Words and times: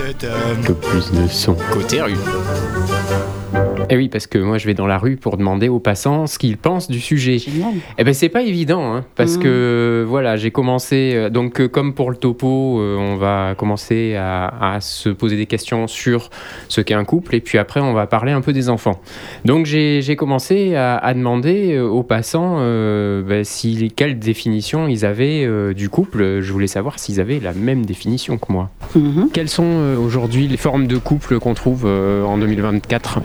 Un 0.00 0.62
peu 0.62 0.74
plus 0.74 1.12
de 1.12 1.28
son. 1.28 1.54
Côté 1.72 2.00
rue. 2.00 2.16
Eh 3.88 3.96
oui, 3.96 4.08
parce 4.08 4.26
que 4.28 4.38
moi 4.38 4.56
je 4.58 4.66
vais 4.66 4.74
dans 4.74 4.86
la 4.86 4.98
rue 4.98 5.16
pour 5.16 5.36
demander 5.36 5.68
aux 5.68 5.80
passants 5.80 6.26
ce 6.28 6.38
qu'ils 6.38 6.56
pensent 6.56 6.88
du 6.88 7.00
sujet. 7.00 7.38
Génial. 7.38 7.72
Eh 7.98 8.04
ben 8.04 8.14
c'est 8.14 8.28
pas 8.28 8.42
évident, 8.42 8.94
hein, 8.94 9.04
parce 9.16 9.36
Mhm. 9.36 9.42
que 9.42 10.04
voilà, 10.06 10.36
j'ai 10.36 10.50
commencé. 10.52 11.12
euh, 11.14 11.28
donc 11.30 11.60
euh, 11.60 11.66
comme 11.68 11.94
pour 11.94 12.10
le 12.10 12.16
topo, 12.16 12.78
euh, 12.80 12.96
on 12.96 13.16
va 13.16 13.54
commencer 13.56 14.14
à, 14.16 14.74
à 14.74 14.80
se 14.80 15.08
poser 15.08 15.36
des 15.36 15.46
questions 15.46 15.86
sur 15.88 16.30
ce 16.68 16.80
qu'est 16.80 16.94
un 16.94 17.04
couple, 17.04 17.34
et 17.34 17.40
puis 17.40 17.58
après 17.58 17.80
on 17.80 17.92
va 17.92 18.06
parler 18.06 18.30
un 18.32 18.40
peu 18.42 18.52
des 18.52 18.68
enfants. 18.68 19.00
Donc 19.44 19.66
j'ai 19.66 20.14
commencé 20.16 20.76
à, 20.76 20.96
à 20.96 21.12
demander 21.14 21.78
aux 21.80 22.02
passants 22.04 22.58
euh, 22.60 23.22
ben, 23.22 23.42
si, 23.44 23.92
quelle 23.96 24.18
définition 24.20 24.86
ils 24.86 25.04
avaient 25.04 25.44
euh, 25.44 25.72
du 25.74 25.88
couple. 25.88 26.40
Je 26.40 26.52
voulais 26.52 26.66
savoir 26.68 26.98
s'ils 27.00 27.20
avaient 27.20 27.40
la 27.40 27.52
même 27.54 27.84
définition 27.84 28.38
que 28.38 28.52
moi. 28.52 28.70
Mhm. 28.94 29.30
Quelles 29.32 29.48
sont 29.48 29.96
aujourd'hui 30.00 30.46
les 30.46 30.56
formes 30.56 30.86
de 30.86 30.96
couple 30.96 31.38
qu'on 31.40 31.54
trouve 31.54 31.86
en 31.86 32.38
2024 32.38 33.20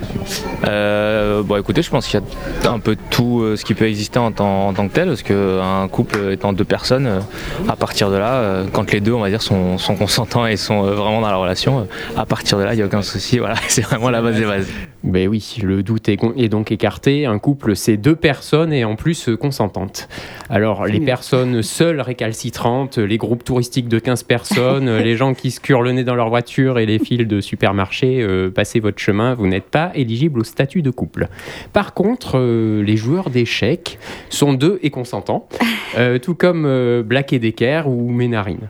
Euh, 0.68 1.44
bon, 1.44 1.58
écoutez, 1.58 1.82
je 1.82 1.90
pense 1.90 2.08
qu'il 2.08 2.20
y 2.20 2.68
a 2.68 2.72
un 2.72 2.80
peu 2.80 2.96
tout 3.10 3.42
euh, 3.42 3.56
ce 3.56 3.66
qui 3.66 3.74
peut 3.74 3.88
exister 3.88 4.20
en 4.20 4.32
tant, 4.32 4.68
en 4.68 4.74
tant 4.74 4.88
que 4.88 4.94
tel, 4.94 5.08
parce 5.08 5.24
qu'un 5.24 5.88
couple 5.90 6.32
étant 6.32 6.54
deux 6.54 6.64
personnes, 6.64 7.08
euh, 7.08 7.20
à 7.68 7.76
partir 7.76 8.10
de 8.10 8.16
là, 8.16 8.34
euh, 8.36 8.66
quand 8.72 8.92
les 8.92 9.00
deux, 9.00 9.14
on 9.14 9.22
va 9.22 9.30
dire, 9.30 9.42
sont, 9.42 9.78
sont 9.78 9.96
consentants 9.96 10.46
et 10.48 10.58
sont 10.58 10.86
euh, 10.86 10.92
vraiment 10.92 11.22
dans 11.22 11.30
la 11.30 11.36
relation, 11.36 11.80
euh, 11.80 11.84
à 12.20 12.26
partir 12.26 12.58
de 12.58 12.64
là, 12.64 12.74
il 12.74 12.78
n'y 12.78 12.84
a 12.84 12.86
aucun 12.86 13.02
souci. 13.02 13.40
Voilà, 13.46 13.58
c'est 13.68 13.84
vraiment 13.84 14.10
la 14.10 14.24
base 14.24 14.38
des 14.38 14.46
bases. 14.46 14.68
Ben 15.06 15.28
oui, 15.28 15.58
le 15.62 15.84
doute 15.84 16.10
est, 16.10 16.50
donc 16.50 16.72
écarté. 16.72 17.28
Un 17.28 17.38
couple, 17.38 17.76
c'est 17.76 17.96
deux 17.96 18.16
personnes 18.16 18.74
et 18.74 18.86
en 18.86 18.96
plus 18.96 19.30
euh, 19.30 19.38
consentantes. 19.38 20.10
Alors, 20.50 20.88
les 20.88 21.00
personnes 21.00 21.62
seules 21.62 22.02
récalcitrantes, 22.02 22.98
les 22.98 23.20
groupes 23.20 23.44
touristiques 23.44 23.88
de 23.88 24.00
15 24.00 24.24
personnes, 24.24 24.90
euh, 24.90 25.00
les 25.04 25.16
gens 25.16 25.36
qui 25.36 25.52
se 25.52 25.60
curent 25.60 25.84
le 25.84 25.92
nez 25.92 26.04
dans 26.04 26.16
leur 26.16 26.30
voiture 26.30 26.80
et 26.80 26.88
les 26.88 26.98
files 26.98 27.28
de 27.28 27.40
supermarché, 27.40 28.24
euh, 28.24 28.50
passez 28.50 28.80
votre 28.80 28.98
chemin, 28.98 29.36
vous 29.36 29.46
n'êtes 29.46 29.70
pas 29.70 29.92
éligible 29.94 30.35
au 30.40 30.44
statut 30.44 30.82
de 30.82 30.90
couple. 30.90 31.28
Par 31.74 31.94
contre, 31.94 32.38
euh, 32.38 32.84
les 32.84 32.98
joueurs 32.98 33.30
d'échecs 33.30 34.00
sont 34.30 34.54
deux 34.54 34.80
et 34.84 34.90
consentants, 34.90 35.48
euh, 35.98 36.20
tout 36.20 36.36
comme 36.36 36.66
euh, 36.66 37.04
Black 37.04 37.34
et 37.34 37.40
Decker 37.40 37.88
ou 37.88 38.10
Ménarine. 38.12 38.70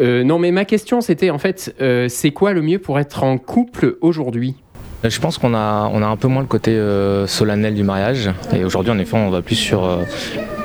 Euh, 0.00 0.24
non, 0.24 0.38
mais 0.38 0.50
ma 0.50 0.64
question, 0.64 1.00
c'était 1.00 1.30
en 1.30 1.38
fait, 1.38 1.74
euh, 1.80 2.08
c'est 2.08 2.30
quoi 2.30 2.52
le 2.52 2.60
mieux 2.62 2.78
pour 2.78 2.98
être 2.98 3.22
en 3.22 3.38
couple 3.38 3.96
aujourd'hui? 4.00 4.56
Je 5.04 5.20
pense 5.20 5.38
qu'on 5.38 5.54
a, 5.54 5.88
on 5.92 6.02
a 6.02 6.06
un 6.06 6.16
peu 6.16 6.26
moins 6.26 6.40
le 6.42 6.48
côté 6.48 6.72
euh, 6.72 7.26
solennel 7.28 7.74
du 7.74 7.84
mariage. 7.84 8.30
Et 8.52 8.64
aujourd'hui, 8.64 8.90
en 8.90 8.98
effet, 8.98 9.16
on 9.16 9.30
va 9.30 9.40
plus 9.42 9.54
sur, 9.54 9.84
euh, 9.84 9.98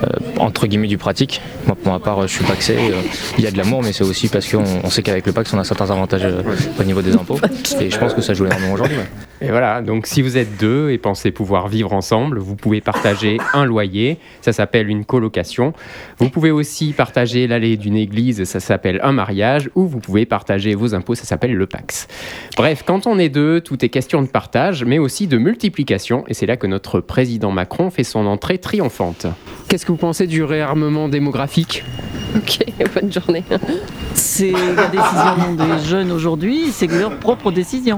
euh, 0.03 0.07
entre 0.39 0.65
guillemets, 0.65 0.87
du 0.87 0.97
pratique. 0.97 1.41
Moi, 1.67 1.75
pour 1.81 1.91
ma 1.91 1.99
part, 1.99 2.21
je 2.23 2.33
suis 2.33 2.45
paxé. 2.45 2.75
euh, 2.77 3.01
Il 3.37 3.43
y 3.43 3.47
a 3.47 3.51
de 3.51 3.57
l'amour, 3.57 3.83
mais 3.83 3.91
c'est 3.93 4.05
aussi 4.05 4.29
parce 4.29 4.49
qu'on 4.49 4.63
on 4.83 4.89
sait 4.89 5.03
qu'avec 5.03 5.27
le 5.27 5.33
Pax, 5.33 5.53
on 5.53 5.59
a 5.59 5.63
certains 5.63 5.91
avantages 5.91 6.25
euh, 6.25 6.41
au 6.79 6.83
niveau 6.83 7.01
des 7.03 7.13
impôts. 7.13 7.37
Et 7.81 7.91
je 7.91 7.97
pense 7.99 8.13
que 8.15 8.21
ça 8.21 8.33
joue 8.33 8.45
énormément 8.47 8.73
aujourd'hui. 8.73 8.97
ouais. 8.97 9.09
Et 9.43 9.49
voilà, 9.49 9.81
donc 9.81 10.05
si 10.05 10.21
vous 10.21 10.37
êtes 10.37 10.59
deux 10.59 10.91
et 10.91 10.99
pensez 10.99 11.31
pouvoir 11.31 11.67
vivre 11.67 11.93
ensemble, 11.93 12.37
vous 12.37 12.55
pouvez 12.55 12.79
partager 12.79 13.39
un 13.53 13.65
loyer, 13.65 14.19
ça 14.41 14.53
s'appelle 14.53 14.87
une 14.87 15.03
colocation. 15.03 15.73
Vous 16.19 16.29
pouvez 16.29 16.51
aussi 16.51 16.93
partager 16.93 17.47
l'allée 17.47 17.75
d'une 17.75 17.95
église, 17.95 18.43
ça 18.43 18.59
s'appelle 18.59 18.99
un 19.01 19.13
mariage, 19.13 19.71
ou 19.73 19.87
vous 19.87 19.99
pouvez 19.99 20.27
partager 20.27 20.75
vos 20.75 20.93
impôts, 20.93 21.15
ça 21.15 21.25
s'appelle 21.25 21.55
le 21.55 21.65
Pax. 21.65 22.07
Bref, 22.55 22.83
quand 22.85 23.07
on 23.07 23.17
est 23.17 23.29
deux, 23.29 23.61
tout 23.61 23.83
est 23.83 23.89
question 23.89 24.21
de 24.21 24.27
partage, 24.27 24.85
mais 24.85 24.99
aussi 24.99 25.25
de 25.25 25.39
multiplication, 25.39 26.23
et 26.27 26.35
c'est 26.35 26.45
là 26.45 26.55
que 26.55 26.67
notre 26.67 26.99
président 26.99 27.51
Macron 27.51 27.89
fait 27.89 28.03
son 28.03 28.27
entrée 28.27 28.59
triomphante. 28.59 29.25
Qu'est-ce 29.67 29.87
que 29.87 29.91
vous 29.91 29.97
pensez 29.97 30.27
du 30.27 30.43
réarmement 30.43 31.09
démographique? 31.09 31.83
Ok, 32.35 32.59
bonne 32.93 33.11
journée. 33.11 33.43
C'est 34.13 34.51
la 34.51 34.87
décision 34.87 35.55
des 35.55 35.83
jeunes 35.83 36.11
aujourd'hui, 36.11 36.67
c'est 36.71 36.85
leur 36.85 37.17
propre 37.17 37.51
décision. 37.51 37.97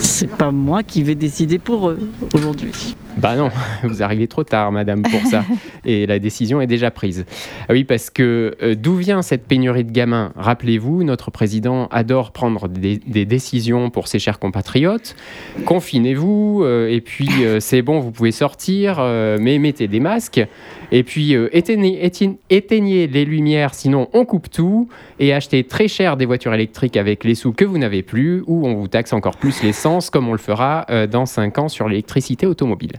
C'est 0.00 0.30
pas 0.30 0.50
moi 0.50 0.82
qui 0.82 1.02
vais 1.02 1.14
décider 1.14 1.58
pour 1.58 1.90
eux 1.90 1.98
aujourd'hui. 2.34 2.96
Bah 3.16 3.36
non, 3.36 3.50
vous 3.82 4.02
arrivez 4.02 4.28
trop 4.28 4.44
tard, 4.44 4.72
madame, 4.72 5.02
pour 5.02 5.20
ça. 5.26 5.44
Et 5.84 6.06
la 6.06 6.18
décision 6.18 6.60
est 6.60 6.66
déjà 6.66 6.90
prise. 6.90 7.26
Ah 7.68 7.72
oui, 7.72 7.84
parce 7.84 8.08
que 8.08 8.56
euh, 8.62 8.74
d'où 8.74 8.96
vient 8.96 9.22
cette 9.22 9.46
pénurie 9.46 9.84
de 9.84 9.90
gamins? 9.90 10.32
Rappelez-vous, 10.36 11.04
notre 11.04 11.30
président 11.30 11.86
adore 11.88 12.32
prendre 12.32 12.68
des, 12.68 12.98
des 12.98 13.26
décisions 13.26 13.90
pour 13.90 14.08
ses 14.08 14.18
chers 14.18 14.38
compatriotes. 14.38 15.16
Confinez-vous, 15.66 16.62
euh, 16.64 16.88
et 16.88 17.00
puis 17.00 17.28
euh, 17.44 17.60
c'est 17.60 17.82
bon, 17.82 18.00
vous 18.00 18.10
pouvez 18.10 18.32
sortir, 18.32 19.00
mais 19.38 19.58
mettez 19.58 19.88
des 19.88 20.00
masques. 20.00 20.40
Et 20.92 21.02
puis 21.02 21.34
euh, 21.34 21.48
éteignez, 21.52 23.06
les 23.06 23.24
lumières, 23.24 23.74
sinon 23.74 24.08
on 24.12 24.24
coupe 24.24 24.50
tout. 24.50 24.88
Et 25.18 25.32
achetez 25.32 25.64
très 25.64 25.88
cher 25.88 26.16
des 26.16 26.26
voitures 26.26 26.54
électriques 26.54 26.96
avec 26.96 27.24
les 27.24 27.34
sous 27.34 27.52
que 27.52 27.64
vous 27.64 27.78
n'avez 27.78 28.02
plus, 28.02 28.42
ou 28.46 28.66
on 28.66 28.74
vous 28.74 28.88
taxe 28.88 29.12
encore 29.12 29.36
plus 29.36 29.62
l'essence, 29.62 30.10
comme 30.10 30.28
on 30.28 30.32
le 30.32 30.38
fera 30.38 30.86
euh, 30.90 31.06
dans 31.06 31.26
5 31.26 31.58
ans 31.58 31.68
sur 31.68 31.88
l'électricité 31.88 32.46
automobile. 32.46 32.92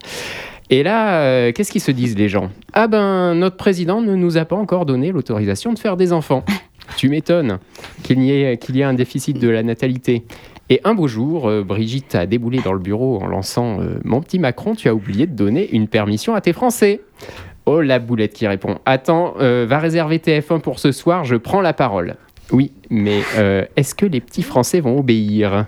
Et 0.69 0.84
là, 0.84 1.22
euh, 1.22 1.51
qu'est-ce 1.51 1.72
qu'ils 1.72 1.81
se 1.81 1.91
disent 1.91 2.18
les 2.18 2.30
gens? 2.30 2.50
Ah 2.74 2.88
ben, 2.88 3.35
notre 3.35 3.57
président 3.57 4.01
ne 4.01 4.16
nous 4.16 4.38
a 4.38 4.46
pas 4.46 4.56
encore 4.56 4.85
donné 4.85 5.12
l'autorisation 5.12 5.74
de 5.74 5.80
faire 5.80 5.97
des 5.97 6.13
enfants. 6.13 6.44
Tu 6.97 7.07
m'étonnes 7.07 7.59
qu'il 8.03 8.22
y, 8.22 8.31
ait, 8.31 8.59
y 8.69 8.80
ait 8.80 8.84
un 8.84 8.94
déficit 8.94 9.40
de 9.40 9.47
la 9.47 9.63
natalité. 9.63 10.25
Et 10.69 10.81
un 10.84 10.94
beau 10.94 11.07
jour, 11.07 11.50
Brigitte 11.63 12.16
a 12.16 12.25
déboulé 12.25 12.59
dans 12.59 12.74
le 12.74 12.80
bureau 12.80 13.22
en 13.22 13.28
lançant 13.28 13.80
Mon 14.03 14.19
petit 14.19 14.40
Macron, 14.40 14.75
tu 14.75 14.90
as 14.90 14.94
oublié 14.94 15.25
de 15.25 15.34
donner 15.34 15.69
une 15.72 15.88
permission 15.88 16.35
à 16.35 16.41
tes 16.41 16.51
Français. 16.51 17.00
Oh, 17.66 17.81
la 17.81 17.99
boulette 17.99 18.33
qui 18.33 18.47
répond 18.47 18.77
Attends, 18.85 19.35
euh, 19.39 19.66
va 19.67 19.79
réserver 19.79 20.17
TF1 20.17 20.61
pour 20.61 20.79
ce 20.79 20.91
soir, 20.91 21.23
je 21.23 21.35
prends 21.35 21.61
la 21.61 21.73
parole. 21.73 22.16
Oui, 22.51 22.72
mais 22.89 23.22
euh, 23.38 23.66
est-ce 23.77 23.95
que 23.95 24.05
les 24.05 24.19
petits 24.19 24.44
Français 24.44 24.79
vont 24.81 24.97
obéir? 24.99 25.67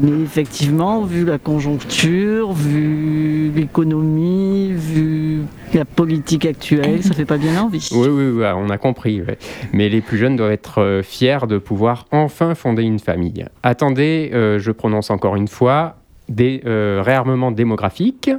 Mais 0.00 0.22
effectivement, 0.22 1.02
vu 1.02 1.24
la 1.24 1.38
conjoncture, 1.38 2.52
vu 2.52 3.50
l'économie, 3.54 4.72
vu 4.72 5.42
la 5.74 5.84
politique 5.84 6.46
actuelle, 6.46 7.02
ça 7.02 7.14
fait 7.14 7.24
pas 7.24 7.36
bien 7.36 7.60
envie. 7.60 7.88
Oui, 7.92 8.08
oui, 8.08 8.30
oui, 8.34 8.44
on 8.56 8.70
a 8.70 8.78
compris. 8.78 9.20
ouais. 9.20 9.38
Mais 9.72 9.88
les 9.88 10.00
plus 10.00 10.16
jeunes 10.16 10.36
doivent 10.36 10.52
être 10.52 10.80
euh, 10.80 11.02
fiers 11.02 11.46
de 11.48 11.58
pouvoir 11.58 12.06
enfin 12.12 12.54
fonder 12.54 12.82
une 12.82 12.98
famille. 12.98 13.44
Attendez, 13.62 14.30
euh, 14.32 14.58
je 14.58 14.70
prononce 14.70 15.10
encore 15.10 15.36
une 15.36 15.48
fois, 15.48 15.96
des 16.28 16.62
euh, 16.64 17.02
réarmements 17.04 17.50
démographiques. 17.50 18.30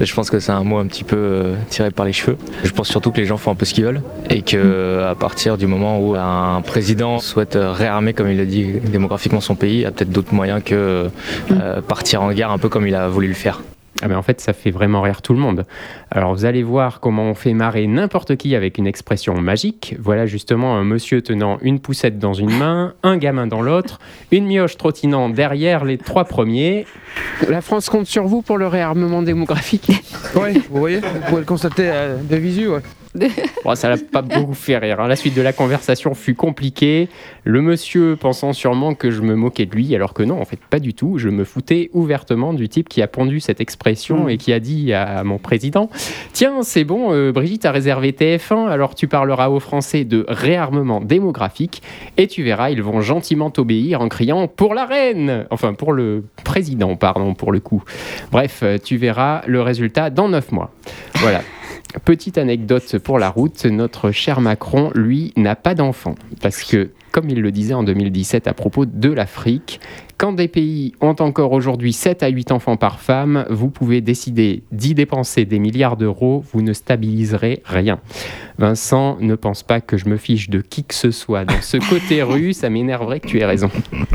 Je 0.00 0.14
pense 0.14 0.30
que 0.30 0.38
c'est 0.38 0.52
un 0.52 0.64
mot 0.64 0.78
un 0.78 0.86
petit 0.86 1.04
peu 1.04 1.16
euh, 1.16 1.54
tiré 1.70 1.90
par 1.90 2.06
les 2.06 2.12
cheveux. 2.12 2.36
Je 2.64 2.70
pense 2.70 2.88
surtout 2.88 3.10
que 3.10 3.18
les 3.18 3.26
gens 3.26 3.36
font 3.36 3.50
un 3.50 3.54
peu 3.54 3.64
ce 3.64 3.74
qu'ils 3.74 3.84
veulent 3.84 4.02
et 4.30 4.42
que 4.42 4.56
euh, 4.56 5.10
à 5.10 5.14
partir 5.14 5.58
du 5.58 5.66
moment 5.66 6.00
où 6.00 6.14
un 6.14 6.62
président 6.62 7.18
souhaite 7.18 7.56
euh, 7.56 7.72
réarmer, 7.72 8.12
comme 8.12 8.28
il 8.28 8.38
l'a 8.38 8.44
dit, 8.44 8.74
démographiquement 8.92 9.40
son 9.40 9.54
pays, 9.54 9.74
il 9.74 9.80
y 9.80 9.86
a 9.86 9.90
peut-être 9.90 10.10
d'autres 10.10 10.34
moyens 10.34 10.62
que 10.64 11.08
euh, 11.50 11.80
partir 11.82 12.22
en 12.22 12.32
guerre 12.32 12.50
un 12.50 12.58
peu 12.58 12.68
comme 12.68 12.86
il 12.86 12.94
a 12.94 13.08
voulu 13.08 13.28
le 13.28 13.34
faire. 13.34 13.60
Ah 14.00 14.06
ben 14.06 14.16
en 14.16 14.22
fait, 14.22 14.40
ça 14.40 14.52
fait 14.52 14.70
vraiment 14.70 15.02
rire 15.02 15.22
tout 15.22 15.32
le 15.32 15.40
monde. 15.40 15.64
Alors 16.10 16.32
vous 16.32 16.44
allez 16.44 16.62
voir 16.62 17.00
comment 17.00 17.24
on 17.24 17.34
fait 17.34 17.52
marrer 17.52 17.86
n'importe 17.86 18.36
qui 18.36 18.54
avec 18.54 18.78
une 18.78 18.86
expression 18.86 19.34
magique. 19.40 19.96
Voilà 19.98 20.26
justement 20.26 20.76
un 20.76 20.84
monsieur 20.84 21.20
tenant 21.20 21.58
une 21.62 21.80
poussette 21.80 22.18
dans 22.18 22.32
une 22.32 22.56
main, 22.56 22.94
un 23.02 23.16
gamin 23.16 23.46
dans 23.48 23.60
l'autre, 23.60 23.98
une 24.30 24.46
mioche 24.46 24.76
trottinant 24.76 25.28
derrière 25.28 25.84
les 25.84 25.98
trois 25.98 26.24
premiers. 26.24 26.86
La 27.48 27.60
France 27.60 27.88
compte 27.88 28.06
sur 28.06 28.24
vous 28.24 28.42
pour 28.42 28.56
le 28.56 28.68
réarmement 28.68 29.22
démographique. 29.22 29.90
Oui, 30.36 30.62
vous 30.70 30.78
voyez, 30.78 30.98
vous 31.00 31.20
pouvez 31.28 31.40
le 31.40 31.46
constater 31.46 31.90
euh, 31.90 32.18
de 32.22 32.36
visu. 32.36 32.68
Ouais. 32.68 32.80
Bon, 33.64 33.74
ça 33.74 33.88
l'a 33.88 33.96
pas 33.96 34.22
beaucoup 34.22 34.54
fait 34.54 34.78
rire. 34.78 35.00
hein. 35.00 35.08
La 35.08 35.16
suite 35.16 35.34
de 35.34 35.42
la 35.42 35.52
conversation 35.52 36.14
fut 36.14 36.34
compliquée. 36.34 37.08
Le 37.44 37.60
monsieur 37.60 38.16
pensant 38.16 38.52
sûrement 38.52 38.94
que 38.94 39.10
je 39.10 39.20
me 39.22 39.34
moquais 39.34 39.66
de 39.66 39.74
lui, 39.74 39.94
alors 39.94 40.14
que 40.14 40.22
non, 40.22 40.40
en 40.40 40.44
fait, 40.44 40.58
pas 40.70 40.78
du 40.78 40.94
tout. 40.94 41.18
Je 41.18 41.28
me 41.28 41.44
foutais 41.44 41.90
ouvertement 41.92 42.52
du 42.54 42.68
type 42.68 42.88
qui 42.88 43.02
a 43.02 43.06
pondu 43.08 43.40
cette 43.40 43.60
expression 43.60 44.24
Mm. 44.26 44.30
et 44.30 44.36
qui 44.38 44.52
a 44.52 44.60
dit 44.60 44.92
à 44.92 45.22
mon 45.24 45.38
président 45.38 45.90
Tiens, 46.32 46.62
c'est 46.62 46.84
bon, 46.84 47.12
euh, 47.12 47.32
Brigitte 47.32 47.64
a 47.66 47.72
réservé 47.72 48.12
TF1, 48.12 48.68
alors 48.68 48.94
tu 48.94 49.08
parleras 49.08 49.48
aux 49.48 49.60
Français 49.60 50.04
de 50.04 50.24
réarmement 50.28 51.00
démographique 51.00 51.82
et 52.16 52.26
tu 52.26 52.42
verras, 52.42 52.70
ils 52.70 52.82
vont 52.82 53.00
gentiment 53.00 53.50
t'obéir 53.50 54.00
en 54.00 54.08
criant 54.08 54.46
Pour 54.48 54.74
la 54.74 54.84
reine 54.86 55.46
Enfin, 55.50 55.74
pour 55.74 55.92
le 55.92 56.24
président, 56.44 56.96
pardon, 56.96 57.34
pour 57.34 57.52
le 57.52 57.60
coup. 57.60 57.82
Bref, 58.32 58.60
euh, 58.62 58.78
tu 58.82 58.96
verras 58.96 59.42
le 59.46 59.60
résultat 59.62 60.10
dans 60.10 60.28
neuf 60.28 60.52
mois. 60.52 60.70
Voilà. 61.16 61.40
Petite 62.04 62.38
anecdote 62.38 62.98
pour 62.98 63.18
la 63.18 63.30
route, 63.30 63.64
notre 63.64 64.10
cher 64.10 64.40
Macron, 64.40 64.90
lui, 64.94 65.32
n'a 65.36 65.56
pas 65.56 65.74
d'enfant. 65.74 66.14
Parce 66.40 66.62
que, 66.62 66.90
comme 67.12 67.30
il 67.30 67.40
le 67.40 67.50
disait 67.50 67.74
en 67.74 67.82
2017 67.82 68.46
à 68.46 68.54
propos 68.54 68.84
de 68.84 69.10
l'Afrique, 69.10 69.80
quand 70.18 70.32
des 70.32 70.48
pays 70.48 70.92
ont 71.00 71.14
encore 71.20 71.52
aujourd'hui 71.52 71.92
7 71.92 72.24
à 72.24 72.28
8 72.28 72.50
enfants 72.50 72.76
par 72.76 72.98
femme, 72.98 73.46
vous 73.48 73.70
pouvez 73.70 74.00
décider 74.00 74.64
d'y 74.72 74.94
dépenser 74.94 75.44
des 75.44 75.60
milliards 75.60 75.96
d'euros, 75.96 76.44
vous 76.52 76.60
ne 76.60 76.72
stabiliserez 76.72 77.62
rien. 77.64 78.00
Vincent, 78.58 79.16
ne 79.20 79.36
pense 79.36 79.62
pas 79.62 79.80
que 79.80 79.96
je 79.96 80.08
me 80.08 80.16
fiche 80.16 80.50
de 80.50 80.60
qui 80.60 80.84
que 80.84 80.94
ce 80.94 81.12
soit. 81.12 81.44
Dans 81.44 81.62
ce 81.62 81.76
côté 81.76 82.22
rue, 82.24 82.52
ça 82.52 82.68
m'énerverait 82.68 83.20
que 83.20 83.28
tu 83.28 83.38
aies 83.38 83.46
raison. 83.46 83.70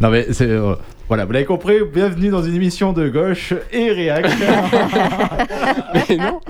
Non 0.00 0.10
mais 0.10 0.26
c'est... 0.32 0.48
euh, 0.48 0.74
voilà, 1.06 1.24
vous 1.24 1.32
l'avez 1.32 1.44
compris, 1.44 1.76
bienvenue 1.92 2.30
dans 2.30 2.42
une 2.42 2.54
émission 2.54 2.92
de 2.92 3.08
gauche 3.08 3.54
et 3.72 3.92
réac. 3.92 4.26
Mais 6.08 6.16
non 6.16 6.40